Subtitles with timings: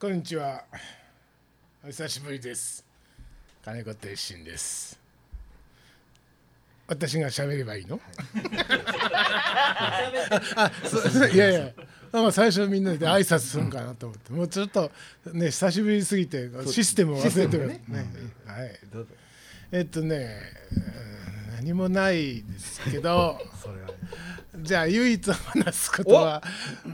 [0.00, 0.64] こんにちは。
[1.84, 2.82] お久しぶりです。
[3.62, 4.98] 金子鉄心です。
[6.86, 8.00] 私が喋ればいいの？
[10.56, 10.72] あ、
[11.30, 11.70] いやいや。
[12.12, 14.90] まあ最初みんなで挨拶するんかなと思って、もうちょっと
[15.34, 17.82] ね久しぶりすぎてシステムを忘れてるね。
[18.46, 18.80] はい。
[19.72, 20.40] えっとね、
[20.72, 21.19] うん
[21.60, 23.38] 何もないですけど。
[24.62, 26.42] じゃあ唯一話すことは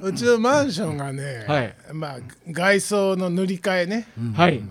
[0.03, 1.75] うちのマンションがね、はい。
[1.93, 2.19] まあ
[2.49, 4.63] 外装の塗り替えね、はい。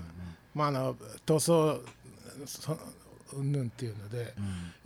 [0.54, 1.82] まああの塗装
[2.46, 2.78] そ
[3.34, 4.34] うんぬんっていうので、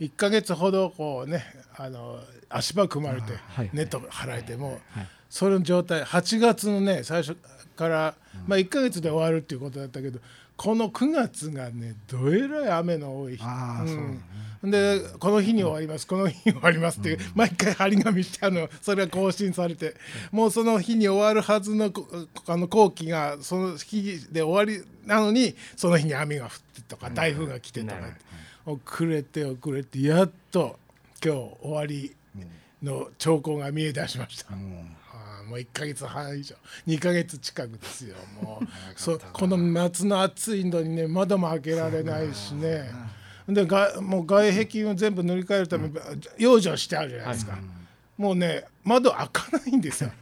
[0.00, 1.44] 1か月ほどこうね
[1.76, 3.70] あの足場組まれて、はい。
[3.72, 4.80] ネット張られても、
[5.28, 6.02] その状態。
[6.02, 7.36] 8月のね最初
[7.76, 8.14] から、
[8.46, 10.20] まあ1か月で終わるっていうことだったけど
[10.60, 13.42] この9月がねどえらい雨の多い日。
[13.42, 14.20] ああそうだね。
[14.62, 19.94] でこの日に終わります、この日に終わりますっていう、毎回張り紙してあのそれが更新されて、
[20.30, 22.06] もうその日に終わるはずのこ
[22.46, 27.94] あの後期がその日で終わりなのにその日に雨が降ってとか台風が来てとか、
[28.66, 30.78] 遅れて遅れてやっと
[31.24, 32.14] 今日終わり
[32.82, 34.52] の兆候が見え出しました。
[34.52, 34.99] ああ
[35.50, 36.54] もう1か月半以上。
[36.86, 38.66] 2か月近くですよもう。
[38.96, 42.88] そこの夏の暑いのにね窓も開けられないしね。
[43.48, 45.94] でがもう外壁を全部塗り替えるために
[46.38, 47.58] 養生してあるじゃないですか、
[48.16, 50.12] もうね窓開かないんですよ。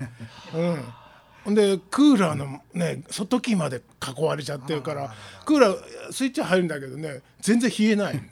[1.46, 1.54] うん。
[1.54, 8.22] でクーラーのね外機まで囲われちゃってるからクーラースイッチ入るんだけどね全然冷えない。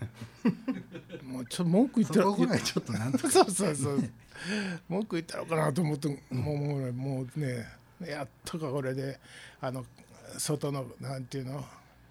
[1.23, 3.29] もうちょっと文句言ったらそこぐらいちょっとなんとか。
[3.31, 4.11] そうそうそう
[4.89, 7.67] 文句言ったのかなと思ってもうもうねもうね
[8.07, 9.19] やっとかこれで
[9.61, 9.85] あの
[10.39, 11.65] 外のなんていうの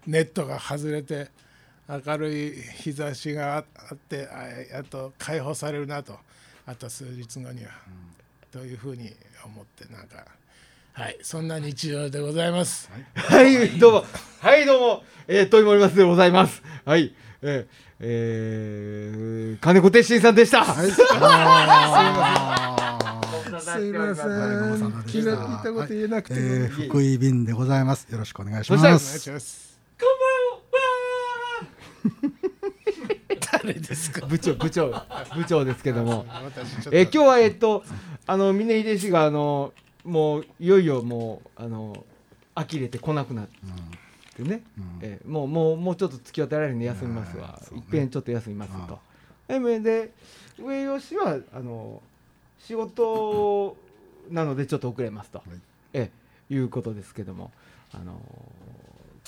[0.06, 1.28] ネットが外れて
[1.88, 3.60] 明るい日差しがあ
[3.94, 6.18] ってあやっと解放されるなと
[6.66, 7.70] あと数日後には、
[8.50, 9.12] というふうに
[9.44, 10.24] 思ってなんか
[10.98, 12.90] はいそんな日常でございます。
[13.14, 13.68] はい。
[13.78, 14.04] どうも。
[14.40, 15.04] はいどうも。
[15.28, 16.62] えー、トイモリマスでございます。
[16.86, 17.14] はい。
[17.42, 17.66] えー、
[18.00, 20.64] えー、金子鉄心さんでした。
[20.64, 20.90] はい。
[20.90, 21.04] すい
[23.92, 25.02] ません。
[25.06, 28.10] 気が利いたこと言えなくて、えー、福井便でございます。
[28.10, 29.78] よろしくお願いしまお願いすします。
[30.00, 30.08] こん
[32.08, 32.32] ばんは。
[33.52, 34.24] 誰ですか？
[34.24, 34.88] 部長部長
[35.34, 36.24] 部長ですけども。
[36.90, 37.84] えー、今日はえっと
[38.26, 39.74] あの峰秀氏があの
[40.06, 42.04] もういよいよもうあの
[42.54, 43.46] 呆れてこなくなっ
[44.36, 44.62] てね、
[45.02, 48.98] えーもうもうもうちょっと付き合ってられるんで休みますわ、いっぺんちょっと休みますと。
[49.48, 50.12] えめで
[50.58, 52.02] 上吉はあの
[52.58, 53.76] 仕事
[54.30, 55.42] なのでちょっと遅れますと、
[55.92, 56.10] え
[56.48, 57.50] いうことですけども。
[57.92, 58.20] あの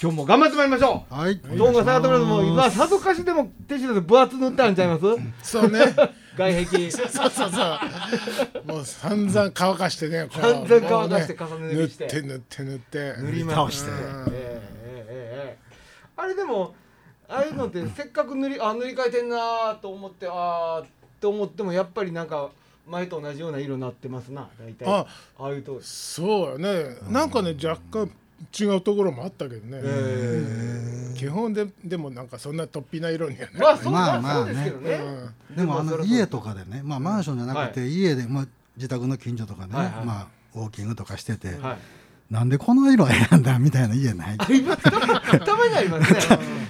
[0.00, 1.14] 今日も頑張ってまいりましょう。
[1.14, 1.38] はい。
[1.38, 5.02] どうもさとも今さぞかしでも手品で分厚塗ったんちゃいます？
[5.42, 5.80] そうね。
[6.38, 6.90] 外壁。
[6.90, 7.50] そうそうそう。
[8.64, 10.28] もう散々乾かしてね。
[10.30, 13.22] 散々乾かして重ね塗りして塗って塗って塗って。
[13.22, 13.90] 塗りま倒して。
[16.16, 16.74] あれでも
[17.28, 20.88] ああいうのってせっかく塗りあ塗り替えてんなーと思ってあーっ
[21.20, 22.50] て思ってもやっぱりなんか
[22.86, 24.88] 前と同じような色になってますな大体。
[24.88, 25.06] あ
[25.38, 26.96] ああいうとそうよね。
[27.10, 28.10] なんかね若干
[28.58, 29.80] 違うところもあったけどね。
[29.82, 33.58] え基本ででもなんかそんな突飛な色にはねえ。
[33.58, 34.72] まあそう,、まあまあね、
[35.50, 35.56] うん。
[35.56, 38.46] でもあの家とかでねまあマンションじゃなくて家でまあ
[38.76, 40.04] 自宅の近所とかでねはいはい。
[40.04, 41.78] まあウォーキングとかしててはい。
[42.30, 46.20] なんでこの色選んだみたいな家ないたまにありますね。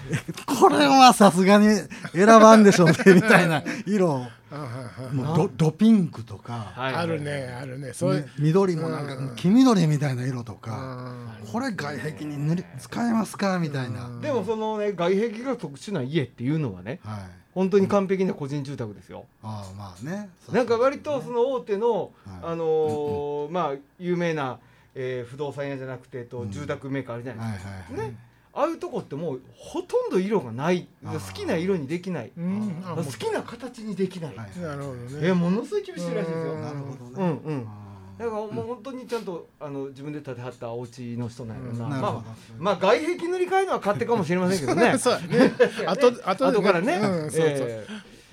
[0.47, 1.67] これはさすがに
[2.15, 4.27] 選ばんでしょうねみたいな色
[5.13, 7.93] もうドドピンクとか、はいあるねあるね。
[7.93, 8.23] そういう。
[8.23, 8.29] ね。
[8.39, 13.59] 緑もなんか黄緑みたいな色とか、うんこれ外壁に塗り使えますか？
[13.59, 17.21] みたいな、でもそのね外壁が特殊な家っていうのはねはい。
[17.55, 20.29] 本当に完璧な個人住宅ですよ、ああまあね。
[20.53, 22.11] なんか割とその大手の、はい。
[22.53, 24.59] あのーまあ有名な、
[24.95, 28.17] えー不動産屋じゃなくて、えっと住宅メーカーあるじゃないはいですか、はいはい、ね
[28.59, 30.89] ああいうとこってもうほとんど色がない。
[31.05, 32.33] 好きな色にできない。
[32.37, 35.33] 好きな形にできない、はいなるほどえね。
[35.33, 36.55] ーものすごい厳しいらしいですよ。
[36.55, 36.63] うん。
[36.63, 37.67] なるほどうんね、うん。
[37.69, 37.89] あ
[38.19, 42.25] だからもう本当にちゃんとあの自分で建てはったお家の人なんやろな、まあうんなるほど。
[42.59, 44.99] まあ外壁塗り替えるのは勝手かもしれませんけどね。
[44.99, 45.53] そうやね。
[45.87, 47.47] 後 後で後からね、うんそうそう。
[47.69, 47.87] え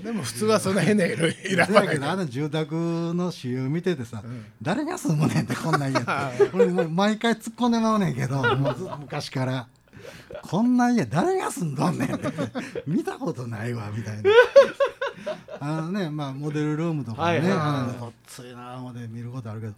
[0.04, 4.21] でも普通はそんな変な色選ーだけどばないからあの住宅の私有見ててさ、
[4.62, 6.50] 誰が住むねんってこんな家って。
[6.54, 9.68] 俺もう毎回突っ込んでまうねんけどもうず昔から
[10.42, 12.28] こんな家誰が住んどんねんって。
[12.88, 14.31] 見たことないわみたいな。
[15.60, 19.74] あのねまあモデルルームとかね、はいはいあのごっついな思って見ることあるけど、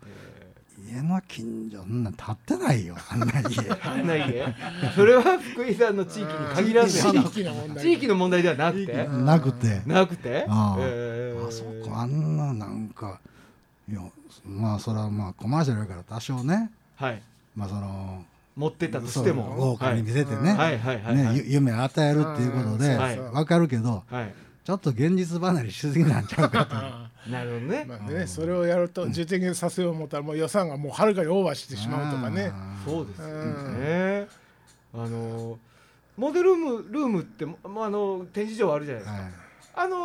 [0.91, 3.71] 家の近所そんなん建ってないよあんな家。
[3.83, 4.55] あんな家。
[4.95, 9.07] それは福井さんの地域に限らず地域の問題地域の問題ではなくて。
[9.07, 9.81] なくて。
[9.85, 10.45] なくて？
[10.49, 10.81] ああ。
[10.81, 11.47] えー。
[11.47, 13.19] あそこあんななんか
[13.89, 14.01] いや
[14.45, 16.71] まあそれはまあコマーシャルやから多少ね。
[16.95, 17.21] はい。
[17.55, 18.25] まあその
[18.57, 19.55] 持ってたとしても。
[19.55, 20.79] 豪華に見せてね,、はい。
[20.79, 23.19] はいはいはいねゆ夢を与えるっていうことでうんはい。
[23.19, 24.33] わかるけどはい。
[24.65, 26.75] ちょっと現実離れしすぎなんちゃうかと。
[26.75, 27.85] あ なるほどね。
[27.87, 32.51] ーまあねそれをやると実現させよう思ったらもう予算がもうはるかにオーバーしてしまうとかね。
[32.83, 33.19] そうです
[33.79, 34.27] ね。
[34.93, 35.59] あの
[36.17, 39.21] モデルームルームってもまああの展示場あるじゃないですか。
[39.21, 39.31] はい。
[39.79, 39.97] あの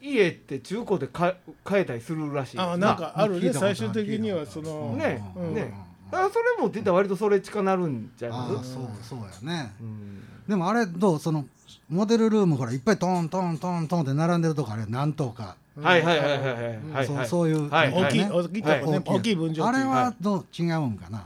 [0.00, 2.56] 家って中古でか買えたりするらしい。
[2.56, 3.52] ですあなんかあるね。
[3.52, 5.54] 最終的にはそのねうん。
[5.54, 5.72] ね
[6.10, 8.38] だからそれ持っていったら割とそれ近なるんじゃない？
[8.38, 8.62] ああそう
[9.02, 9.72] そうやね。
[9.80, 10.22] うん。
[10.48, 11.44] でもあれどうその
[11.88, 15.56] モデルルームほらいっぱいトントントントンって並んでるとこあれ何棟か。
[15.80, 21.24] はいはいはいはいはいはいそうはいそういうはい大きいね大きいとこね大きい分譲あれははどう違うんかな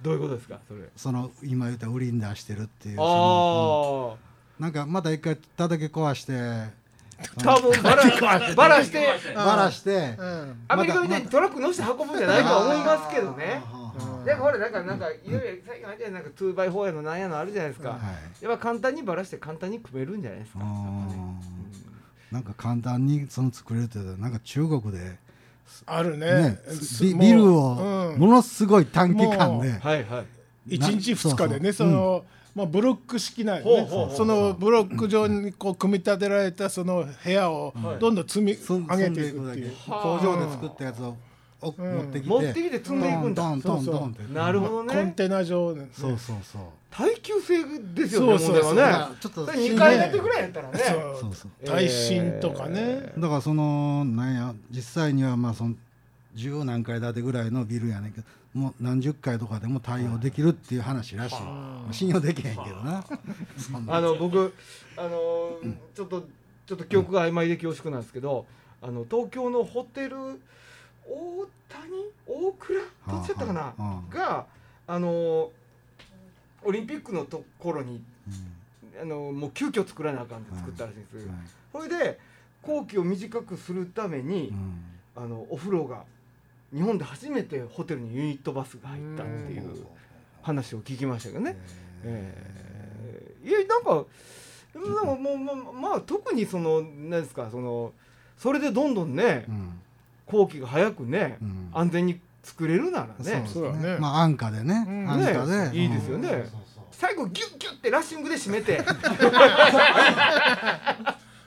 [0.00, 4.14] どういうことですかそれその今言った売りに出してるっていうそのあ
[4.60, 6.70] うんなんかまた一回叩き壊してあ
[7.38, 18.44] 多分バラバラしてバラしてうんアメリカみたいにトラック乗せて運ぶんじゃないとは思いますけどねあーでほらなんかなんかいろいろ最近あるじゃなんか 2x4 やのなんやのあるじゃないですか、はい。
[18.44, 25.18] やっぱ簡単にバラして簡単に組めるんじゃないですか、あーなんか簡単にその作れるってなんか中国で
[25.86, 26.26] あるね。
[26.26, 26.58] ね
[27.00, 28.18] ビビルをうん。
[28.18, 29.70] ものすごい短期間で。
[29.70, 30.24] はいは
[30.68, 30.74] い。
[30.76, 31.90] 1日2日でねそそう。
[31.90, 32.24] の、
[32.54, 33.82] まあ、ブロック式なんよね。
[33.82, 34.16] ほうほうほう。
[34.16, 39.74] そのブロック上にこう組み立てられたその部屋をはいどんどん積み上げていくっていう。
[39.88, 41.16] はあ工場で作ったやつを
[41.62, 42.28] 持ってきて。
[42.28, 43.42] 持ってきて積んでいくんだ。
[43.42, 44.10] トントントントン。
[44.10, 45.88] ってなるほどコンねテナ上ね。
[45.92, 46.62] そうそうそう。
[46.90, 47.64] 耐久性
[47.94, 48.64] ですよねそうそうそう。
[48.64, 48.98] 問題はね。
[48.98, 50.78] まあちょっとそれ2階建てぐらいやったらね。
[50.78, 51.34] そうそう。
[51.34, 55.74] そう耐震とかね、だからそのなんや実際にはまあその
[56.34, 63.04] 十何階建てぐらいのビルやねんけどもう何十階とかでも対応できるっていう話らしい、まあ信用できへんけどな。
[63.88, 64.00] あ。
[64.00, 64.54] の僕
[64.96, 66.26] あのーちょっと
[66.66, 68.46] ちょっと記憶が曖昧で恐縮なんですけど
[68.80, 70.16] あの東京のホテル
[71.06, 72.12] 大谷？
[72.26, 72.80] 大倉？
[73.08, 73.74] どっちやったかな？
[74.10, 74.46] が
[74.86, 75.48] あのー
[76.64, 79.00] オリンピックのところにうん。
[79.00, 81.26] あのーもう急遽作らなあかんって作ったらしいんです、はい。
[81.72, 82.18] それで
[82.60, 84.84] 工期を短くするために、うん。
[85.14, 86.04] あのお風呂が
[86.72, 89.86] 日本で初めてホテルにユニットバスが入ったっていう
[90.40, 91.56] 話を聞きましたけどね。
[92.04, 93.48] えー。
[93.48, 94.06] いやなんか
[94.74, 97.92] なんかもうまあまあ特にそのなんですかその
[98.38, 99.80] それでどんどんねうん
[100.32, 101.68] 工期が早くね、うん。
[101.72, 103.46] 安全に作れるならね。
[103.46, 103.98] そうだね。
[103.98, 105.10] まあ安価でね、うん。
[105.10, 106.46] 安価で、ねいいですよね。
[106.90, 108.78] 最後ギュッギュッてラッシングで締めて。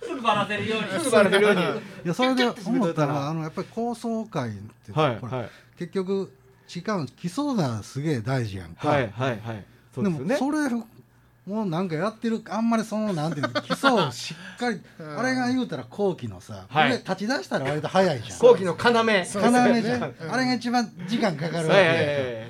[0.04, 0.88] すぐバラせるように。
[1.00, 1.62] すぐバレてるように。
[1.62, 1.66] い
[2.06, 5.50] やそれで思ったのはあのやっぱり高層階って、はいはい。
[5.80, 6.32] 結局
[6.74, 9.66] 違う基礎がすげえ大事やんか、はいはいはい。
[9.96, 10.34] でですよね。
[10.34, 10.70] もそれ
[11.46, 15.20] もうなんかやってるあんまりそのなんていうの基礎をしっかり うん。
[15.20, 16.90] あれが言うたら後期のさ、はい。
[16.90, 18.40] これ立ち出したら割と早いじゃん。
[18.40, 18.92] 後期の要。
[18.92, 22.48] 要じゃん、あれが一番時間かかるわけ、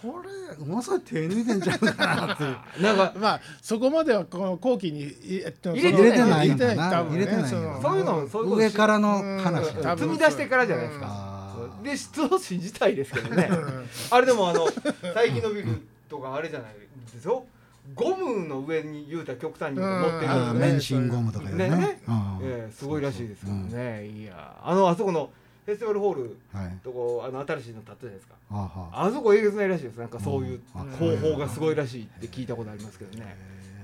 [0.00, 2.56] それものすごい手抜いてんちゃうかなっていう。
[2.82, 7.04] なんかまあそこまではこの後期にいえっと入れてないんかな。
[7.04, 7.78] 入れてない多分ね。
[7.82, 9.38] そういうのそういうこと上からのうん。
[9.40, 11.36] 話積み出してからじゃないですか。
[11.82, 13.48] で質を信じたいですけどね。
[13.50, 13.88] うん。
[14.10, 14.68] あれでもあの
[15.14, 16.74] 最近のビルとかあれじゃない
[17.12, 17.46] ですよ。
[17.94, 21.68] ゴムの上に言うたら極端に持ってるんで免震ゴムとかね。
[21.70, 22.00] ね。
[22.08, 22.38] うん。
[22.42, 24.06] ええすごいらしいですけどね。
[24.06, 25.30] いやあのあそこの
[25.64, 26.78] フェスティバルホールはい。
[26.82, 28.34] とこあの新しいの建ったじゃないですか。
[28.50, 29.96] あそこえげつないらしいです。
[29.98, 30.90] なんかそういううん。
[30.90, 33.36] 方法がすごいらしいって聞いたことありますけどね。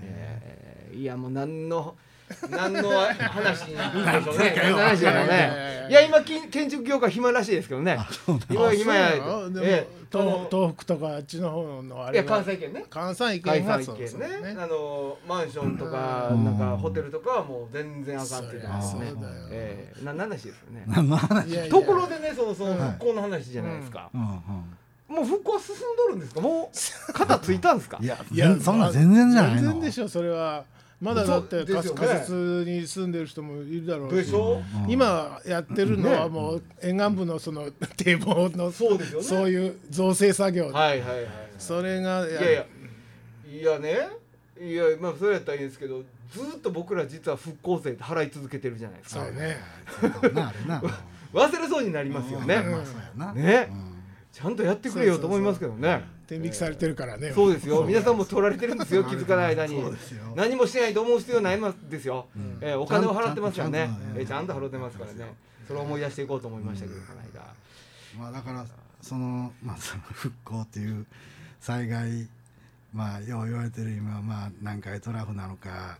[0.03, 1.95] ええいやもう何の
[2.51, 4.55] 何の話になるんでしょうね。
[4.57, 5.73] 何の話だろうね。
[5.91, 7.99] いや今き建築業界暇らしいですけどね。
[8.49, 9.11] 今あ今や
[9.63, 12.85] え東の東北とかあっちの方のあいやれが関西圏ね。
[12.89, 14.57] 関西関圏が西圏ね。
[14.59, 16.45] あのマンションとかうん。
[16.45, 19.13] なんかホテルとかはもう全然あかんって言ってますね。
[19.51, 20.05] ええ。
[20.05, 20.85] な何の話ですよね。
[20.87, 21.69] 何の話？
[21.69, 22.91] ところでねそのそのはい。
[22.93, 24.11] 復興の話じゃないですか。
[24.15, 24.21] うん。
[24.21, 24.39] うん
[25.09, 26.41] もう復興進んどるんですか？
[26.41, 27.99] もう肩ついたんですか？
[28.01, 29.61] いやいやそんな全然じゃないの。
[29.61, 30.65] 全然でしょそれは
[31.03, 34.15] まだだって仮設に住んでる人もいるだろうし。
[34.17, 34.63] でしょ？
[34.85, 39.25] うん今やってるのはねもう沿岸部のその堤防のそうですよね。
[39.27, 41.27] そういう造成作業はいはいはい
[41.59, 42.67] それがいやいや。
[43.53, 44.09] いやね。
[44.61, 49.25] いやまあそれやったらいいんですけどずーっと僕ら実は復興税って払い続けてるじゃないですか。
[49.25, 49.57] そうね。
[51.35, 52.57] 忘れそうになりますよね。
[52.63, 53.33] まあそうやな。
[53.33, 53.69] ね。
[53.71, 53.93] うん。
[54.33, 57.33] ちゃんとやってくれよと思いますけどね天引きされてるからね。
[57.33, 57.85] そうですよ。
[57.85, 59.81] 皆さんも取られてるんですよ気づかない間に。
[59.81, 60.33] そうですよ。
[60.35, 62.59] 何もしてないと思う必要ないんですよ、ん。
[62.61, 63.79] えーお金を払ってますからね。
[63.79, 65.35] ちゃんとえーちゃんと払ってますからね。
[65.67, 67.55] それを思い出していこうと思いましたけど、この間。
[68.19, 68.67] まあだから
[69.01, 71.07] そのまあその復興っていう
[71.61, 72.29] 災害
[72.93, 75.99] まあよう言われてる今はまあ南海トラフなのか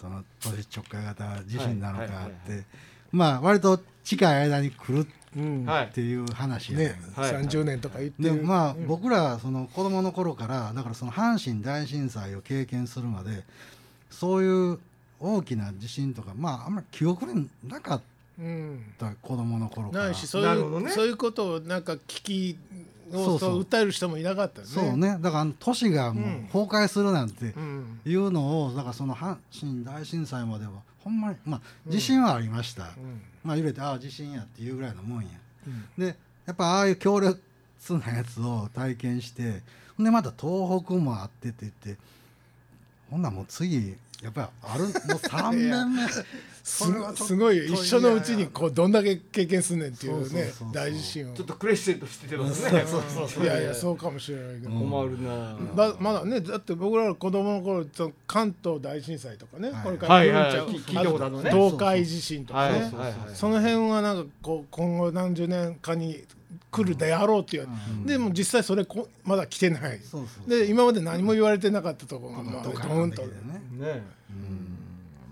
[0.00, 2.64] その都市直下型地震なのかはいはいはいって
[3.10, 7.00] まあ割と近い間に来るっていう話やね。
[7.14, 7.32] はい。
[7.32, 8.34] 30年とか言ってる。
[8.36, 8.86] でまあ、うん。
[8.86, 13.44] 僕らその子供の頃からだからその阪神大震災を経験するまで
[14.10, 14.78] そういう
[15.20, 18.02] 大きな地震とかまああんまり記憶になかっ
[18.38, 18.84] うん。
[18.98, 20.04] た子供の頃から。
[20.06, 20.90] ないしそういう、ね。
[20.90, 22.58] そういうことをなんか聞き
[23.12, 24.72] をそうそう訴える人もいなかったよね。
[24.72, 25.18] そうね。
[25.20, 26.42] だからあの都市がもううん。
[26.52, 28.00] 崩壊するなんてうん。
[28.06, 30.72] いうのをだからその阪神大震災までは
[31.08, 31.60] ほんまにまあ
[31.90, 33.22] 地震はありました、うん。
[33.42, 35.28] まあ揺れてああ地震やっていうぐらいのもんや。
[35.66, 36.04] うん。
[36.04, 37.40] でやっぱああいう強烈
[37.90, 39.62] なやつを体験して
[39.96, 41.96] ほんでまた東北もあってって言って
[43.10, 46.02] ほんならもう次やっぱりあるもう3年目
[46.64, 50.72] すごい一緒のうちにこうどんだけ経験すんねんっていうねそうそうそうそう。
[50.72, 51.34] 大地震を。
[51.34, 52.84] ちょっとクレッシェンドしてますね。
[52.84, 53.44] そうそうそう。
[53.44, 59.82] いやいやそうかもしれないけど、うん困るなままだねだって僕らの子供の頃その関東大震災とかね、はい。
[59.84, 61.50] これから来るんちゃう、はいはい聞いたことあるのね。
[61.50, 62.92] 東海地震とかね、
[63.34, 66.24] その辺はなんかこう今後何十年かに
[66.70, 68.06] 来るであろうっていう、うん。
[68.06, 70.00] でも実際それこまだ来てない。
[70.00, 73.22] そうそうで今まで何も言われてなかったところが、まあ、ドーンと。
[73.22, 73.28] ね
[73.72, 74.02] ね。
[74.30, 74.78] うん。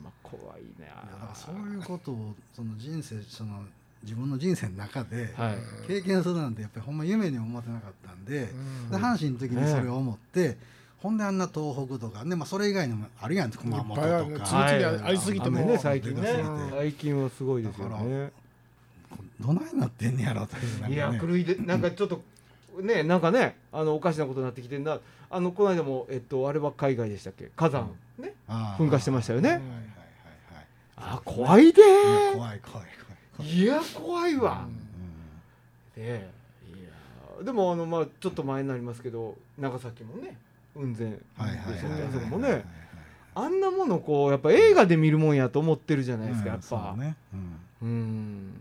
[0.02, 0.88] まあ怖いね。
[0.88, 3.62] だからそういうことをその人生その
[4.02, 5.56] 自分の人生の中ではい。
[5.86, 8.44] 経験するなんてやっぱりほんま夢にも思ってなかったんで,、う
[8.88, 8.90] ん。
[8.90, 10.56] で阪神の時にそれを思って、
[10.98, 14.96] ほんであんな東北とかね、まあ、それ以外にもあるやん熊本といっぱいある。
[14.96, 15.58] ねか、ありすぎても。
[15.58, 18.32] 雨ね最近はすごいですよだね
[19.40, 22.22] どないなってんねやろというねいや狂いでなんかちょっと
[22.82, 24.98] ねなんかねあのおかしなことになってきてんだ
[25.30, 27.50] あのこの間もえっとあれは海外でしたっけ？
[27.56, 28.84] 火山ねあー。
[28.86, 29.48] 噴火してましたよね。
[29.50, 29.86] はいはいはい
[30.98, 31.82] あ怖いで
[32.34, 32.86] 怖い怖い
[33.36, 33.52] 怖い。
[33.52, 34.66] いや怖いわ。
[35.96, 36.30] うねえ。
[36.70, 36.82] い
[37.38, 40.38] やでもあのまあちょっと前になりますけど長崎もね
[40.74, 41.18] 雲仙で
[42.12, 42.64] そこもね
[43.34, 47.16] あんなものこうやっぱ映画で見るもんやと思ってるじゃないですかやっうんそぱうね。
[47.34, 47.88] うん。
[47.88, 48.52] うん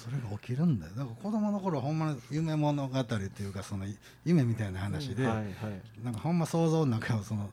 [0.00, 0.92] それが起きるんだよ。
[0.96, 3.84] だから子供の頃はほんまに夢物語っていうかその
[4.24, 7.50] 夢みたいな話で、なんかほんま想像の中をその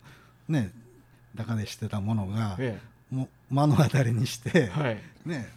[0.48, 0.72] ね
[1.36, 2.80] 中でしてたものがえ
[3.12, 4.72] もう目の当たりにして、
[5.26, 5.50] ね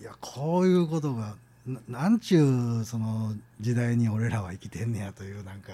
[0.00, 1.34] いやこういうことが
[1.66, 5.72] ななんちゅうその時代に俺らは生きてんねやというなんか、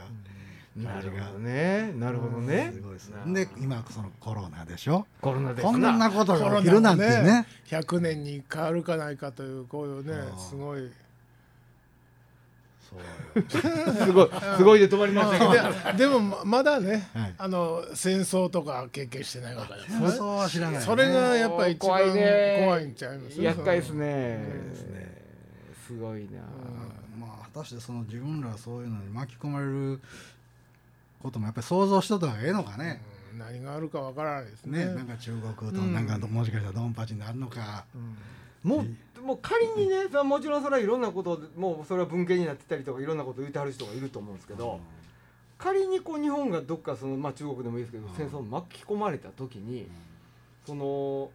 [0.76, 1.92] なるほどね。
[1.96, 2.70] なるほどね。
[2.72, 5.06] すごいですなで今そのコロナでしょ？
[5.20, 7.22] コロナですこんななことが起きるなんてね。
[7.22, 10.38] ね100年に変わるかないかというこういうねうん。
[10.38, 10.90] すごい。
[13.48, 15.92] すごいすごいで止まりましたけど。
[15.92, 17.34] ででもままだね、はい。
[17.38, 20.08] あの戦争とか経験してないわけですね。
[20.08, 23.40] 戦争は知らない、ね、それがやっぱり一番怖いね怖いんちゃいます？
[23.42, 24.06] 厄介ですね。
[24.70, 25.22] ですね。
[25.86, 26.40] すごいな。
[27.18, 30.00] まあ果たしてその自分らそういうのに巻き込まれる
[31.22, 33.38] こともやっぱり想像しとった方がええのかね、うん。
[33.38, 34.86] 何があるかわからないですね。
[34.86, 35.92] ねなんか中国とうん。
[35.92, 37.98] なんかどもしかしたらドンパチになるのか、う
[38.68, 38.70] ん。
[38.70, 38.84] も
[39.18, 44.80] うもう仮にねそれはもちろんそれはいろんなことでもうそれは文献になってたりとかいろんなことを言ってはる人がいると思うんですけど、
[45.58, 48.14] 仮にこう日本がどっかその、まあ、中国でもいいですけど、うん。
[48.14, 49.88] 戦争に巻き込まれた時に
[50.66, 51.30] その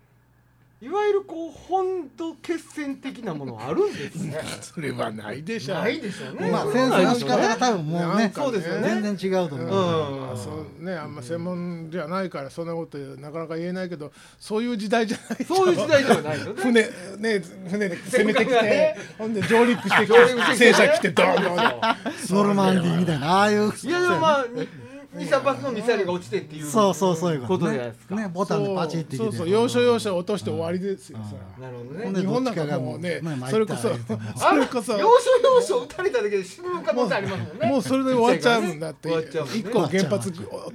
[0.82, 4.38] いわゆるこう本土決戦的なものはあるんですね。
[4.62, 5.76] それはないでしょ。
[5.76, 6.52] ないでしょうね。
[6.52, 9.02] まあ戦争の仕方が多分もうねそうですよね。
[9.02, 10.20] 全然違うと思う、うん。
[10.20, 16.62] まあそうねあんま専門じゃないからそんなことなかなか言えないけどそういう時代じゃないそういう時代ではないよね。
[16.62, 18.98] 船ね船で攻めてきて、ね。
[19.18, 20.18] ほんで上陸してきて
[20.52, 23.72] て戦車来てドーンドーンノルマンディーみたいなああいう。
[23.82, 24.46] いやでもまあ
[25.16, 28.16] 23発のミサイルが落ちてっていうそうそうそういうこことじゃないですか。
[28.16, 31.20] ねボタンでパチってそうそう要所要所落として終わりですよ、
[31.60, 32.20] なるほどね。
[32.20, 33.90] 日本なんかもうねそれこそ
[34.36, 34.94] それこそ。
[34.94, 37.70] 要所要所撃たれただけで死ぬ可能性ありますもんね。
[37.70, 39.60] もうそれで終わっちゃうんだって終わっちゃうもんね。
[39.60, 40.32] 一個原発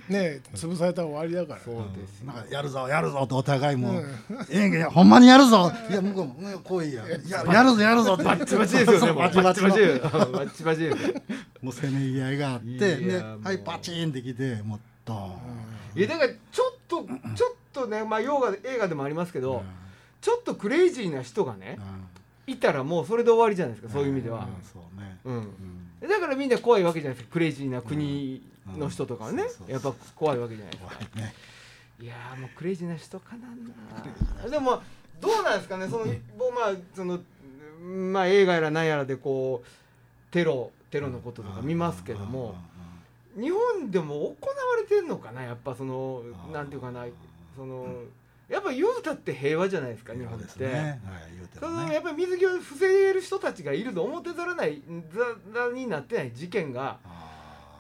[0.09, 1.61] ね潰されたら終わりだから。
[1.65, 2.27] そうですよ。
[2.27, 4.03] なんかやるぞやるぞとお互いも
[4.51, 5.71] ええんけどほんまにやるぞ。
[5.91, 8.25] いや向こうもね来いやややるぞやるぞって。
[8.25, 9.69] バッチバチですよねバチバチの。
[9.69, 11.15] バチバチバチバチですよ。
[11.63, 13.41] もうせめぎ合いがあっていでやもう。
[13.43, 15.27] はいパチンってきてもうドー
[15.97, 19.63] ン、いやだからちょっとちょっとねまあ洋画映画でもありますけど
[20.21, 21.79] ちょっとクレイジーな人がね
[22.47, 24.41] いたらもうそれで終わりじゃないですかそういう意味では。
[24.41, 25.37] んそうね、うん。
[26.03, 26.09] うん。
[26.09, 28.43] だからみんな怖いわけじゃないですかクレイジーな国
[28.77, 29.45] の人とかはね。
[29.69, 30.91] やっぱ怖いわけじゃないですか。
[30.91, 31.35] 怖いね。
[32.01, 34.49] いやーもうクレイジーな人かな。
[34.49, 34.83] でも
[35.21, 36.07] どうなんですかねその
[36.39, 37.21] 僕まあその
[37.81, 42.57] まあ映画やら何やらでこうテロテロのこととか見ますけども
[43.37, 45.43] 日本でも行われてんのかな？
[45.43, 46.23] やっぱその
[46.53, 47.05] なんていうかな
[47.57, 47.87] その
[48.49, 50.65] やっぱ言うたって平和じゃないですか日本って。
[50.65, 54.83] やっぱり水際を防げる人たちがいると表ざらない
[55.55, 56.99] ざらになってない事件が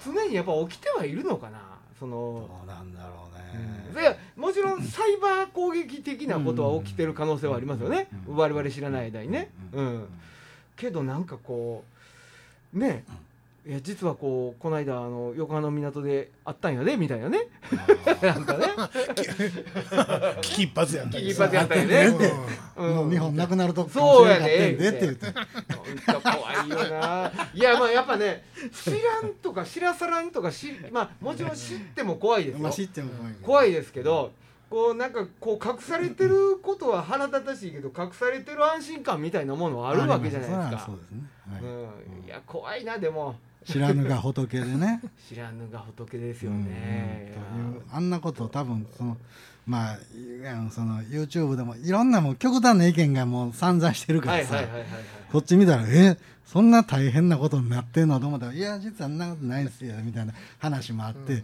[0.05, 1.61] 常にやっぱ起きてはいるのかな
[1.99, 2.49] その。
[2.49, 10.09] どうなんだろうね、でもちろん サイバー攻撃的なことは起きてる可能性はありますよね、うん我々知らない間にね、ううんん
[10.77, 11.83] けどなんかこ
[12.73, 13.05] うね
[13.67, 17.49] いや実はこうこの間あの横浜の港であったんやでみたいなね。
[18.23, 18.67] なんかね。
[20.41, 22.87] 危機一髪やった危機一髪やったんやでうん。
[22.87, 22.97] うん。
[22.97, 24.47] もう日本なくなるとそうやね。
[24.47, 24.77] って。
[24.79, 25.33] 言って
[26.23, 27.31] 怖いよな。
[27.53, 34.33] いやまあやっぱね知らんとか知らさらんとかしまあもちろん知っても怖いですよ、まあ知っても怖い怖いですけど
[34.71, 40.83] こうなんかこう隠されてることは腹立たしいけど隠されてる安心感みたいなものはあるわけじゃないですか。
[40.87, 41.63] そうですね、はい。
[41.63, 41.67] う
[42.23, 45.01] ん、いや怖いなでも知らぬが仏でね。
[45.29, 49.17] 知らぬが仏ですようんね、というあんなことを多分その
[49.67, 49.99] まあ
[50.71, 54.63] その YouTube でもいろんなもう極端な意見がもう散々してるからさ、
[55.31, 61.43] こっち見たらえそんな大変なことになってんのと思ったらいや実はあんなことないですよみたいな話もあって、うん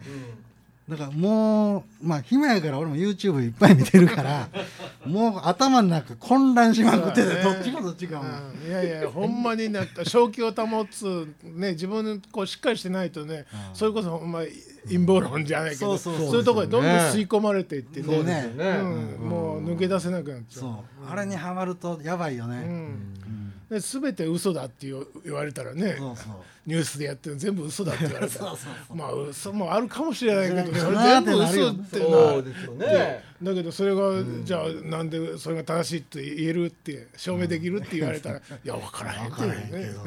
[0.88, 4.49] だからもうまあ暇やから俺も YouTube いっぱい見てるから
[5.05, 8.25] もう頭の中混乱しまくってて、どっちもどっちかも、
[8.64, 8.69] うん。
[8.69, 13.76] いやいやほんまになんか正気を保つね自分のこうしっかりしてないとねうん。
[13.76, 14.40] それこそほんま
[14.87, 18.85] 陰謀論じゃないけどそうそうそういうところにどんどん吸い込まれていってそうねねう
[19.25, 20.71] んもう抜け出せなくなっちゃそう。
[20.71, 22.62] うあれにはまるとやばいよね、うん。
[22.64, 23.16] うん。
[23.45, 26.35] で全て嘘だって言う言われたらねそうそう
[26.66, 28.96] ニュースでやってるの全部嘘だって言われたら そうそうそう。
[28.96, 33.25] まあ嘘もあるかもしれないけどそれ全部嘘ってなそうですよね。
[33.42, 34.02] だけどそれが、
[34.44, 39.90] じゃあなんでそれが正しいって言えるって証明できるって言われたら、いや分からへんけね。
[39.92, 39.99] ど、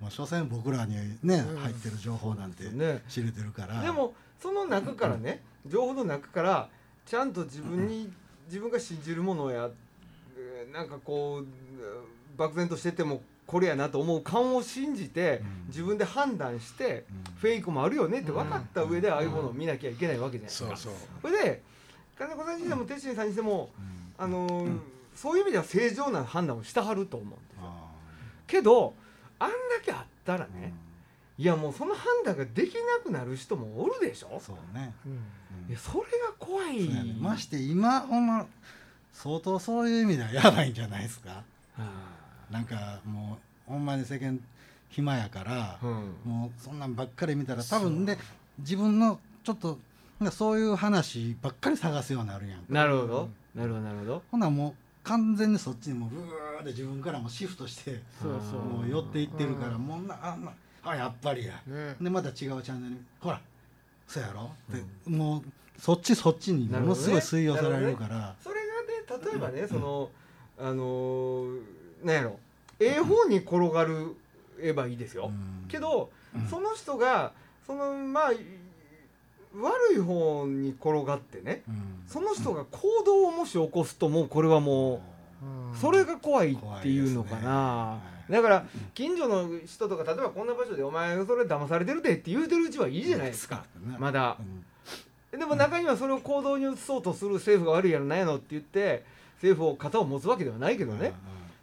[0.00, 3.02] もう所詮僕らにね、入ってる情報なんてね。
[3.08, 6.68] 知れてるから、でもその中からね情報の中から
[7.06, 8.12] ちゃんと自分に
[8.48, 9.70] 自分が信じるものや
[10.36, 11.46] えーなんかこう
[12.36, 15.66] 漠然としててもこれやなと思う感を信じてうん。
[15.68, 17.34] 自分で判断してうん。
[17.36, 20.92] フェイクもあるよねって分かった上でああいうものを見なきゃいけないわけじゃないですか。
[21.22, 21.62] それで
[22.18, 23.70] 金子さんにしても鉄心さんにしても
[24.18, 24.78] うんあのー
[25.14, 27.60] そういう意味では正常な判断をしたはると思うんですよ。
[27.62, 27.90] あ
[28.46, 28.94] けど
[29.38, 30.74] あんだけあったらーね
[31.38, 34.28] いやもうその判断ができなくなる人もおるでしょ。
[34.32, 34.40] うん。
[34.40, 34.92] そうね、
[35.68, 36.06] いやそれが
[36.38, 36.88] 怖い。
[36.88, 37.16] ね。
[37.18, 38.46] まして今ほんま
[39.12, 41.42] 相当そういう意味ではやばいんじゃないですか
[42.50, 44.38] なんかもうほんまに世間
[44.90, 46.14] 暇やから、うん。
[46.24, 48.16] もうそんなんばっかり見たら多分で
[48.58, 49.78] 自分のちょっと
[50.30, 53.28] そういう話ばっかり探すようになるやんなるほど。
[53.54, 54.22] なるほどなるほど。
[54.30, 58.60] ほんならもう完全にそっちにもううーって自分からもシフトしてそうそう。
[58.60, 60.52] もう寄っていってるからもうなあま
[60.84, 61.54] あやっぱりや。
[61.66, 61.96] ね。
[62.00, 63.40] でまた違うチャンネルにほら
[64.06, 64.50] そうやろ？
[64.72, 65.42] って、もう
[65.80, 68.34] そっちそっちにものすごい吸い寄せられるから。
[68.42, 68.56] それ
[69.08, 70.10] がね例えばねその
[70.58, 71.60] あのー
[72.06, 72.38] なんやろ。
[72.78, 74.16] ええ方に転がる
[74.60, 75.26] えばいいですよ。
[75.26, 75.68] うん。
[75.68, 76.46] けどうん。
[76.48, 77.32] その人が
[77.66, 78.38] そのまあい
[79.54, 82.04] 悪い方に転がってねうん。
[82.06, 85.02] その人が行動をもし起こすともうこれはも
[85.74, 93.96] うそれが怖いっていうのかな、だから近所の人とか例えばこんな場所で「お前それ騙されてるで」って言うてるうちはいいじゃないですか、うん。
[93.98, 94.38] まだ。
[95.32, 95.38] う、ん。
[95.38, 101.12] でも中にはそれを行動に移そうとする政府が悪いやろなんやのって言って政府を肩を持つわけではないけどね、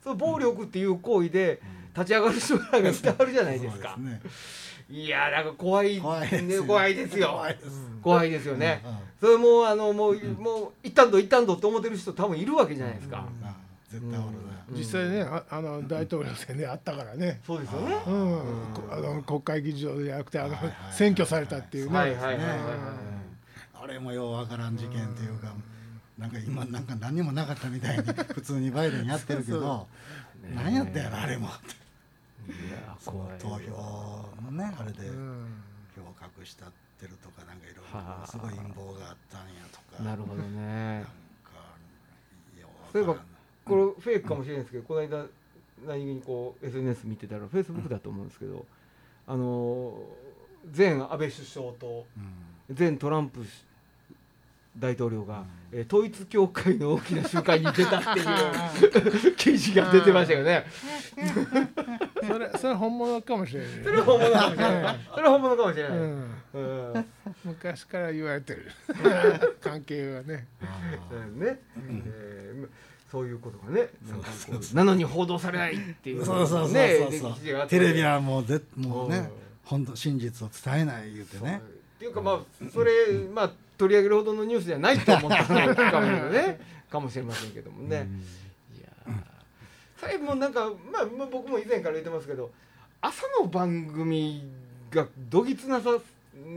[0.03, 1.61] その暴力っていう行為で
[1.95, 3.97] 立ち上がる人らがいてはるじゃないですか。
[4.89, 6.55] いやなんか怖い怖いですね。
[6.55, 7.29] よ怖いですよ。
[7.29, 7.69] 怖いです。
[8.01, 8.91] 怖いですよね、うん。
[8.91, 8.97] うん。
[9.19, 13.55] それもうあのもう、もう一旦と一旦とって思ってる人多分いるわけじゃないですか、あ
[13.89, 14.29] 絶対おるな。
[14.69, 14.77] うん。
[14.77, 17.39] 実際ねああの大統領選であったからね。
[17.47, 17.95] そうですよね。
[18.05, 18.31] うん、
[18.73, 22.59] こあの国会議事堂じゃなくてあのはいはいはい選挙されたっていうね、はいはいはいはいはい。
[23.81, 25.53] あれもようわからん事件っていうか
[26.17, 29.87] なんか今なんか何もなかったみたいに普通にバイデンやってるけど
[30.55, 31.47] 何やったやろあれも。
[31.47, 31.49] い
[32.71, 33.11] や投
[33.59, 35.45] 票のねあれでうん。
[35.95, 40.03] 票を隠したってるとかなんかいろいはあろすごい陰謀があったんやとか。
[40.03, 40.95] なるほどね。
[40.95, 41.09] なんか
[42.59, 43.15] よそういえば
[43.65, 45.25] これフェイクかもしれないですけどこの間
[45.87, 48.65] 何気にこう SNS 見てたらフェイスブックだと思うんですけど、
[49.27, 52.75] あのー前安倍首相とうん。
[52.77, 53.45] 前トランプ
[54.77, 60.65] 大統領が、えー統一教会の大きな集会に出たっていう 記事が出てましたよね。
[62.27, 64.99] それそれ本物かもしれないそれは本物かもしれない。
[65.13, 65.97] それは本物かもしれない。
[65.97, 66.59] うん、う
[66.99, 67.05] ん。
[67.43, 68.71] 昔から言われてる。
[69.61, 70.47] 関係はね。
[71.09, 71.59] そうね、
[71.89, 72.69] えー
[73.11, 73.89] そういうことがね
[74.73, 76.25] なのに報道されないっていう。
[76.25, 79.11] そうそうそうねそうテレビはもうぜもううん。
[79.11, 79.29] ね
[79.63, 81.61] 本当真実を伝えない言うてね
[82.03, 82.91] っていうかまあそれ
[83.33, 86.59] まあ取り上げるほどのニュースじゃないと思ったのかもね。
[86.91, 88.07] かもしれませんけどもね、
[88.77, 89.13] いやー。
[89.97, 92.51] 最後もなんか、まあ、まあ僕も以前から言ってますけど
[93.01, 94.43] 朝の番組
[94.91, 95.89] がどぎつなさ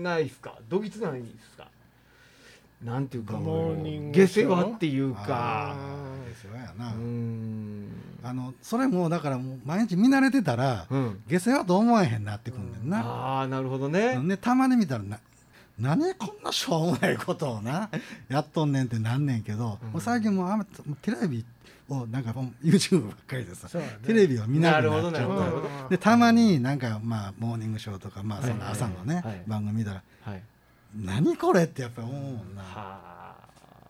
[0.03, 0.59] ないですか？
[0.69, 1.69] どぎつないですか？
[2.85, 5.27] なんていうかモーニング下世話っていうか。
[5.29, 5.77] あ
[6.43, 7.89] そうやな、うん。
[8.23, 11.23] あのそれもだからもう毎日見慣れてたら、うん。
[11.29, 14.19] 下世話と思えへんなってくんねんな、ああなるほどね。
[14.19, 15.19] ね、たまに見たらな
[15.79, 17.91] 何こんなしょうもないことをな
[18.29, 19.91] やっとんねんってなんねんけど、うん。
[19.91, 20.67] もう最近もう
[21.03, 21.45] テレビ
[21.89, 23.99] をなんかもう YouTube ばっかりでさ、ね。
[24.05, 29.25] テレビを見なくなっちゃうでたまになんかまあモーニングショーとかまあその朝のね、はい。
[29.25, 30.43] はい番組見たらはい。
[30.95, 33.37] 何これってやっぱり思うもんな、はあ。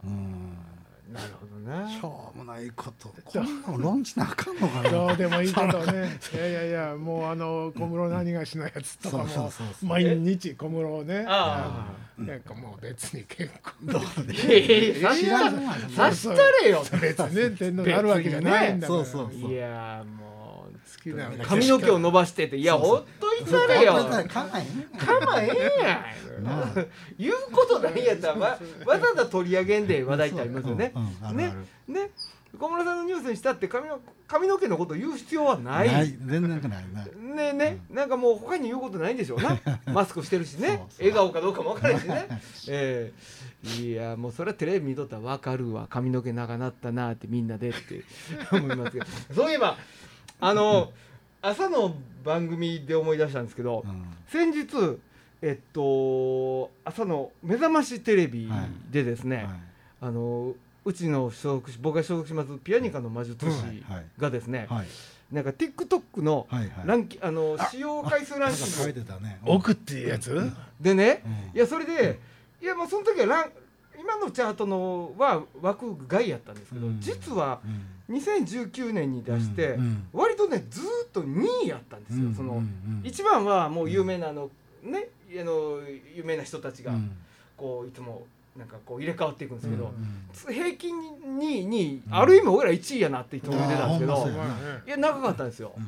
[0.04, 0.65] うん
[1.12, 1.98] なるほどね。
[2.00, 3.14] しょうもないこと。
[3.24, 4.90] こんなの論じなあかんのかな。
[4.90, 6.18] どうでもいいことね。
[6.34, 11.86] いやいやいやもうあの小室何がしのやつとかも毎日小室をねあ
[12.18, 12.20] あ。
[12.20, 16.82] のなんかもう別に結構どうでいやい知やらんわさしたれよ。
[17.00, 19.04] 別にね天皇になるわけじゃないんだから。
[19.04, 20.02] そうそういや
[21.44, 23.94] 髪の毛を伸ばしてていやほっといたれよ。
[24.28, 24.46] か
[25.24, 26.04] まへんや。
[26.40, 26.88] ん
[27.18, 30.92] 言うことないやったらわわざわざ取り上げんで話題ってありますよね。
[31.32, 31.54] ね。
[31.88, 32.10] ね。
[32.58, 35.92] 小室さんのニュースにしたって髪の髪の毛のこと言う必要はない。
[35.92, 36.06] ない。
[36.06, 37.04] 全然ないな。
[37.34, 39.60] ねね、なんかもう他に言うことないんでしょうな。
[39.92, 40.84] マスクしてるしね。
[40.98, 42.28] 笑顔かどうかも分からないしね。
[42.68, 43.12] え
[43.68, 43.82] え。
[43.82, 45.86] いやもうそれはテレビ見とったら分かるわ。
[45.88, 48.02] 髪の毛長なったなってみんなでって
[48.52, 49.06] 思いますけど。
[49.34, 49.76] そういえば
[50.40, 50.92] あの
[51.42, 51.94] 朝の
[52.24, 54.04] 番組で思い出したんですけど、うん。
[54.28, 54.98] 先日
[55.42, 58.50] えっと朝の「目覚ましテレビ」
[58.90, 59.46] でですね、はい。
[60.02, 63.52] あのうちの所属し僕が所属しますピアニカの魔術師
[63.88, 64.04] はい。
[64.18, 64.86] がですね、はい。
[65.32, 66.86] なんか TikTok のはいはい。
[66.86, 68.92] ランキあの使用回数ランキング。
[68.92, 69.38] てたね。
[69.44, 70.52] 奥っていうやつ？
[70.80, 71.56] でねうん。
[71.56, 72.18] いやそれで
[72.60, 73.50] いやもうその時はラン
[73.98, 77.00] 今のチャートのは枠外やったんですけど、うん。
[77.00, 82.58] 実はうん2019年に出して、うん割とねずーっと2位やったんですよ、うんその、うん。
[82.58, 84.50] うん一番はもう有名なあの
[84.82, 85.80] ねあの
[86.14, 87.10] 有名な人たちがうん。
[87.56, 90.94] こういつもなんかこう入れ替わっていくんですけど、うん平均
[91.38, 94.34] 2位にある意味俺ら1位やなって人も出てたんですけど、うや
[94.86, 95.72] いや長かったんですよ。
[95.76, 95.84] うん。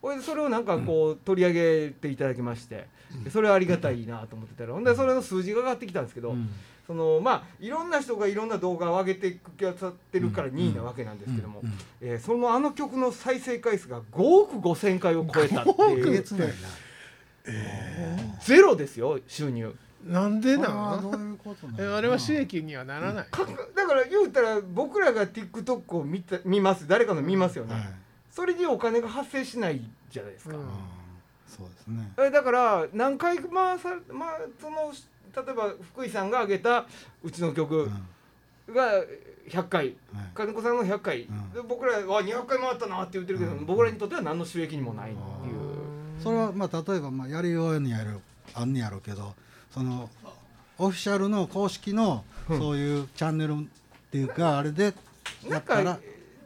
[0.00, 1.52] これでそれをなんかこう取り上
[1.88, 2.86] げていただきまして
[3.24, 6.48] でそれはありがたいなと思ってたらほんでそれの数字が上がってきたんですけど、うん
[6.88, 16.10] そのまあいろんな人がいろんな動画を上げてくださってるから2位なわけなんですけども、うんえーそのあの曲の再生回数が5億5千回を超えたってえいう。
[16.12, 16.54] げつないな
[18.40, 19.74] ゼロですよ収入。
[20.06, 23.26] なんでなどういうことなのえあれは収益にはならない。
[23.30, 26.88] かだから言うたら僕らが TikTok を見た見ます。
[26.88, 27.82] 誰かの見ますよね、はい。
[28.30, 30.62] それにお金が発生しないじゃないですか、うん。
[31.46, 32.12] そうですね。
[32.18, 34.92] えだから何回回さまあその
[35.42, 36.86] 例えば福井さんが挙げた
[37.22, 37.90] うちのう曲
[38.68, 38.74] ん。
[38.74, 39.02] が
[39.48, 39.86] 100回。
[39.86, 39.96] はい。
[40.34, 41.52] 金子さんの100回、うん。
[41.52, 43.66] で僕らは200回回ったなって言ってるけど、うん。
[43.66, 48.18] 僕らにとっては何の収益にもないっていう、それはまあ例えばまあやりようにやる
[48.54, 49.34] あんねやろうけど
[49.70, 50.10] その
[50.78, 52.58] オフィシャルの公式のうん。
[52.58, 53.56] そういうチャンネルっ
[54.10, 54.94] ていうかあれで
[55.48, 55.98] やったら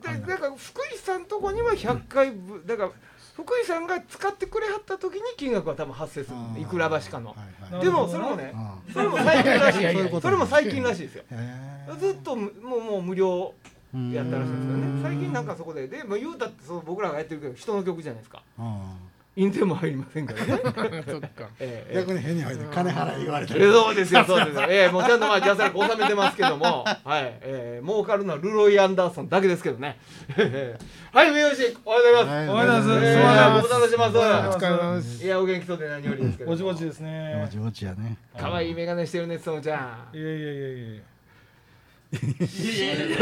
[0.03, 2.91] でだから福井さんとこには100回分、だから
[3.35, 6.61] 福井さんが使ってくれはった時に金額は多分発生する。
[6.61, 9.81] いくらばしかの、はいはいでもそれもねあそれも最近らしい。
[9.81, 11.25] いやいやいやそれも最近らしいですよ。
[11.99, 13.55] ずっとむもうもう無料
[14.13, 14.97] やったらしいんですようん。
[14.97, 15.89] ね最近なんかそこで。
[15.89, 18.43] でもう言うたってそう僕らがやってるけど人の曲じゃないですか。
[18.59, 18.95] あ
[19.35, 20.61] 印税も入りませんからね、
[21.09, 21.29] そっか。
[21.59, 26.85] ええー逆に変に入って金払い言われたええそうですよそうですよ、ええもうちゃんとまあジャスラック収めてますけども。
[26.85, 29.97] はい、ええ儲かるのはルロイ・アンダーソンだけですけどね。
[30.37, 30.81] え え
[31.13, 33.07] はい三好おはようございます、はいおはようございます。
[33.07, 34.19] ええすいませんご無沙汰してます。
[34.19, 35.25] お疲れ様です。
[35.25, 38.17] いやお元気そうで何よりですけどぼちぼちですぼねちぼちやね。
[38.39, 40.17] 可愛い眼鏡してるねつともちゃん。
[40.17, 40.33] いやいや。
[40.41, 40.57] いやい
[43.01, 43.17] やいや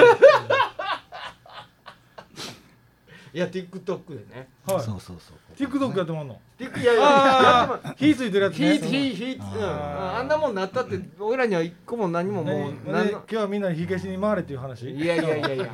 [3.33, 4.49] TikTok でね。
[4.67, 4.81] はい。
[4.81, 5.37] そうそうそう。
[5.57, 6.41] TikTok やってもんの？
[6.59, 8.79] いやいややってまああ火ついてるやつ火ね。
[8.79, 9.43] 火火うん。
[9.63, 14.91] ああんなもんなったって俺らには一個も何ももねう今日はみんなに火消しに回れっていう話。
[14.91, 15.69] いやいやいやいや。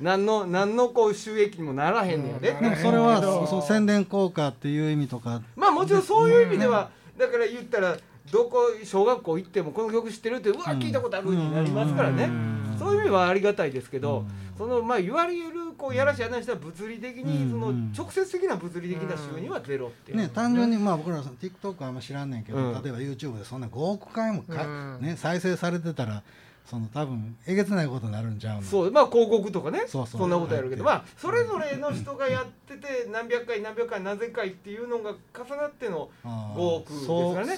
[0.00, 5.42] 何の何のこう収益にもならへんねやで、それはそそ宣伝効果っていう意味とか。
[5.56, 7.96] まあもちろんそういう意味では、だから言ったら
[8.30, 12.30] どこ小学校行ってもこの曲知ってるってうわ聞いたことあるになりますからね、
[12.78, 14.24] そういう意味はありがたいですけど、
[14.56, 20.28] そのまあ言われるこうやらしい話は物理的にそのうん直接的な物理的な収入はゼロっていう、ね。
[20.34, 22.82] 単純にまあ僕らその TikTok はあんま知らんねんけど、うん。
[22.82, 24.68] 例えば YouTube でそんな5億回もか、う
[25.02, 25.02] ん。
[25.02, 26.22] ね、再生されてたら
[26.66, 28.62] その多分えげつないことになるんちゃうの？
[28.62, 28.90] そう。
[28.90, 29.84] まあ広告とかね。
[29.86, 30.84] そんなことやるけど。
[30.84, 37.56] はまあそれぞれの人がやってて何百回何百回何千回っていうのが重なってのあー5億ですからね。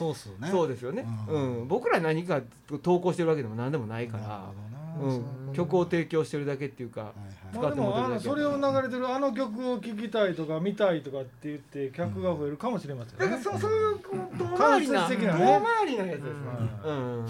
[0.51, 1.63] そうですよね、ううん。
[1.65, 1.69] ん。
[1.69, 2.41] 僕ら何か
[2.83, 7.13] 投稿してるわけでも何でもないから、なるほどなうん、曲を提供してるだけっていうか、はい
[7.57, 13.25] まあでもあのそれを流れてるあの曲を聴きたいとか見たいとかって言って客が増えるかもしれませんね。
[13.25, 16.51] だからそうそういうこう遠回りな遠回りなやつですね。
[16.85, 17.27] ううん、うん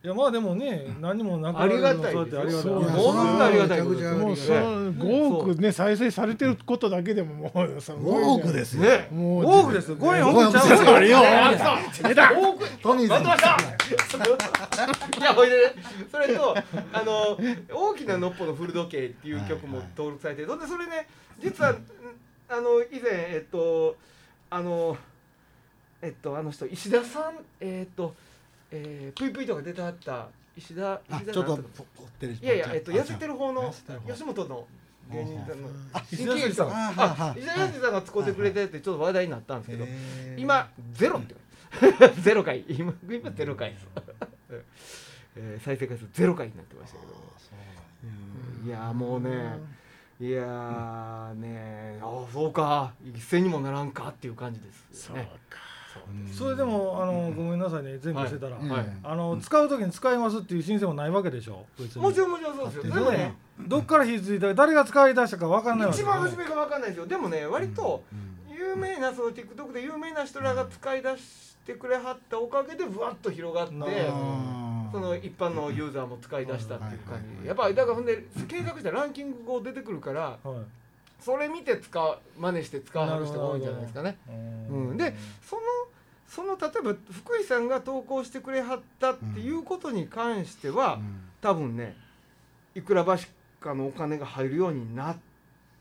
[0.00, 2.70] いやまあでもね何もなくありがたいそうやってありがたい。
[2.70, 4.36] ものすごいありがたいことめちゃくちゃもう。
[4.36, 7.80] その5億ね再生されてることだけでももう。
[7.80, 9.44] すごい5億ですよ、ねもう。
[9.44, 10.66] 5億です5円5億億ちゃう。
[10.66, 11.18] んですよですよよ
[12.14, 13.56] 5億トミーさんました
[15.18, 15.74] いやほいでね
[16.12, 16.56] それと
[16.92, 17.36] あの
[17.74, 19.48] 「大きなのっぽの古時計」っていう。
[19.48, 21.08] 曲も登録されてるほんでそれね
[21.42, 21.76] 実はん
[22.48, 23.96] あの以前えっと
[24.50, 24.96] あの
[26.02, 28.14] えっとあの人石田さんえっと
[28.70, 31.52] えー、ぷいぷいとか出てはった石田あ石田ちょっと
[32.22, 33.72] いやいやえっと痩せてる方の
[34.06, 34.66] 吉本の
[35.10, 36.68] 芸人さんのあ新喜劇さん。
[36.72, 39.86] あ石田康さんが使ってくれてってちょっと話題になったんですけど
[40.36, 41.34] 今ゼロって
[42.20, 42.64] ゼロ回。
[42.68, 43.72] 今今ゼロ回。
[43.72, 43.86] です、
[45.36, 47.28] えー再生回数ゼロ回になってましたけど。
[48.64, 49.58] いやーもうね
[50.20, 52.92] いやーねああそうか。
[53.04, 55.58] 一銭にもならんかっていう感じですそうねか
[56.32, 58.58] それでもあのごめんなさいね全部してたら、
[59.02, 61.66] あの使う時に使いますっていう申請もないわけでしょ
[61.96, 62.94] もちろんもちろんそうですよ。
[62.94, 67.06] でもねどっから火ついたか誰が使い出したか分かんないわけ一番初めが分かんないですよ。
[67.06, 68.02] でもね割と
[68.48, 73.74] 有名なその TikTok で有名な人らが使い出してくれはったおかげでぶわっと広がって
[74.92, 77.46] その一般のユーザーも使い出したっていう感じ。
[77.46, 80.58] やっぱりだからほんで検索したらランキングが出てくるからはい。
[81.20, 84.16] それ見て使う真似して使う人が多いんじゃないですかね。
[84.28, 84.32] う
[84.94, 85.62] ん、でその
[86.28, 91.00] その例えば福井さんが投稿してくれはったっていうことに関しては、
[91.40, 91.96] 多分ね
[92.74, 93.26] いくらばし
[93.60, 95.16] かのお金が入るようになっ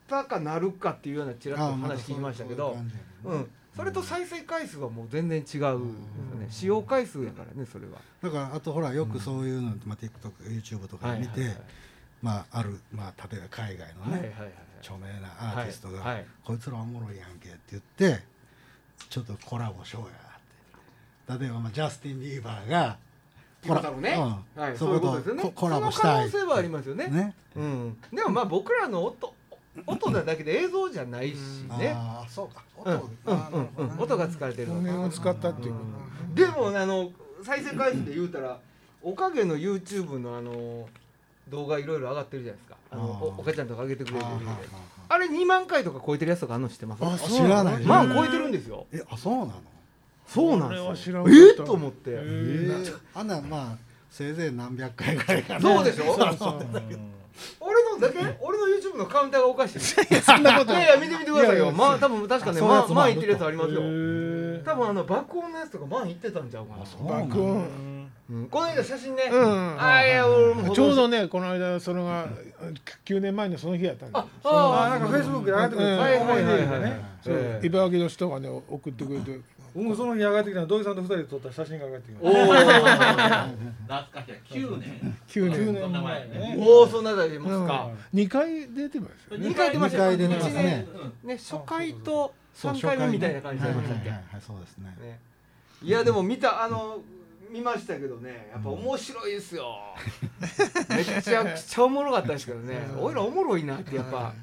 [0.08, 2.78] たかなるかっていうようなちらっと話聞きましたけど、
[3.26, 5.86] うん、それと再生回数はもう全然違う
[6.40, 6.48] ね。
[6.50, 8.00] 使用回数やからねそれは。
[8.24, 11.58] だからあとほらよくそういうの、まあ、TikTokYouTube とかで見て、はいはい
[12.22, 14.52] まあある、まあ、例えば海外のね、はいはいはいはい。
[14.80, 16.16] 著名なアーティストが、はい。
[16.16, 16.26] はい。
[16.44, 17.84] こいつらおもろいやんけ」って言っ
[18.18, 18.24] て
[19.10, 20.27] ちょっとコラボしようや
[21.30, 22.98] 例えば、まあ、ジャスティン・ビーバーが
[23.62, 24.16] ピコ太郎ね、
[24.56, 24.62] うん。
[24.62, 25.44] はい、そそういうことですよね。
[25.44, 26.26] ココラボしそたい。
[26.26, 27.08] の可能性はありますよね。
[27.08, 27.34] ね。
[27.56, 29.34] うん、でもまあ僕らの音
[29.86, 31.36] 音なだけで映像じゃないし
[31.78, 32.64] ね、ああそうか。
[32.84, 33.90] うん音、うんうん。
[33.92, 35.74] うん、音が使われてる音源を使ったっていう
[36.34, 37.12] でもあの
[37.44, 38.60] 再生回数で言うたら
[39.04, 40.88] おかげの YouTube のあの
[41.50, 42.78] 動画いろいろ上がってるじゃないですか。
[42.92, 44.58] あのおおかちゃんとか上げてくれてるあーはあは
[45.10, 47.04] あれ2万回とか超えてるやつとかあんの知ってます？
[47.06, 47.84] ああそう知らない。
[47.84, 48.86] 万超えてるんですよ。
[48.92, 49.54] えあそうなの？
[50.28, 51.26] そうなんですよ。
[51.28, 52.12] えっと思って。
[52.12, 53.78] ええあんなまあ
[54.10, 56.16] せいぜい何百回ぐらいかなそうでしょ？
[56.16, 56.66] そうそう
[57.60, 58.38] 俺のだけ？
[58.42, 60.76] 俺の YouTube のカウンターがおかしいそんなことい。
[60.76, 61.72] やいや見てみてくださいよ。
[61.72, 63.82] まあ多分確かねあそういうやつもあるまあいってるやつありますよ。
[63.84, 66.86] へ多分あの爆音のやつとか万いってたんちゃうかな。
[66.86, 67.68] そうなんだ爆音。
[68.30, 68.48] うん。
[68.50, 69.30] この間写真ね。
[69.32, 69.82] うん。
[69.82, 72.28] あいや俺もちょうどねこの間それが
[73.06, 75.88] 9年前のその日やったんであそのああなんかフェイスブックで上がってくる。
[75.88, 75.98] うん。
[76.00, 77.66] はいはいはいはい。
[77.68, 79.40] 茨城の人がね送ってくれて
[79.78, 83.50] 僕もその日上がってきたの土井さんと二人で撮った写真が上がってきおましー。
[83.84, 84.58] 懐かしい。
[84.58, 85.18] 9年。
[85.28, 86.56] 9 9年年前ね。
[86.58, 87.92] おーそんなだりますか。
[88.12, 89.38] 2回出てますよ。
[89.38, 90.12] ね2回出ましたよ。
[90.14, 90.88] 二回出てますね。
[91.24, 94.42] 一ね初回とそう3回目みたいな感じではいましたっけはいはいはい。
[94.42, 94.98] そうですね。
[95.00, 95.20] ね。
[95.84, 96.98] いやでも見たあの
[97.52, 99.78] 見ましたけどねやっぱ面白いですよ。
[100.90, 102.88] めちゃくちゃおもろかったですけどね。
[103.00, 104.34] おいらおもろいなってやっぱ。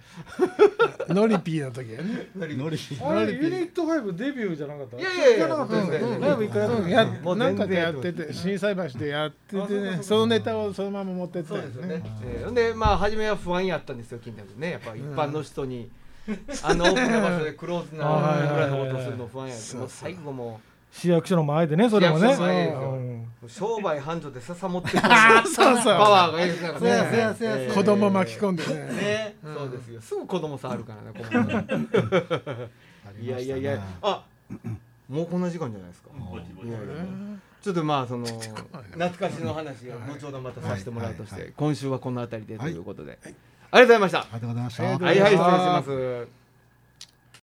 [1.13, 2.29] ノリピーの時やね。
[2.35, 4.99] ノリあれユニット5デビューじゃなかった？
[4.99, 6.77] いやいやいやライブ一回やった。
[6.79, 6.89] うん。
[6.89, 12.03] やもうなんかでやってて心斎橋でやっててねそのネタをそのまま持ってってそうですよね。
[12.55, 14.71] でまあ初めは不安やったんですよ金田君ね。
[14.73, 15.91] やっぱ一般の人に、
[16.63, 19.89] あの大きな場所でクローズなぐらいのことをするの不安やってもう。
[19.89, 20.61] 最後も
[20.95, 22.37] 市役所の前でねそれもね。
[23.49, 25.03] 商売繁盛で笹持ってくる。
[25.53, 25.85] そうそう。
[25.85, 27.49] パワーがいいですからそうやそうやそう。
[27.49, 27.69] やえ。
[27.69, 28.75] ー子供巻き込んでね。
[28.75, 30.01] ね、そうですよ。
[30.01, 32.69] すぐ子供触るからね
[33.21, 33.83] いやいやいや。
[34.03, 34.25] あ
[35.09, 36.11] もうこんな時間じゃないですか。
[36.63, 36.85] いやいや。
[37.61, 38.25] ちょっとまあその
[38.93, 41.41] 懐かしの話を後ほどまたさせてもらうとしはい。
[41.41, 41.49] はい。
[41.51, 43.19] て今週はこの辺りでということで。
[43.25, 44.19] ありがとうございました。
[44.21, 44.83] ありがとうございました。
[44.85, 46.44] はいはい失礼します